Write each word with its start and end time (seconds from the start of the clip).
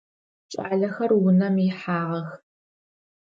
Кӏалэхэр 0.51 1.11
унэм 1.27 1.55
ихьагъэх. 1.67 2.27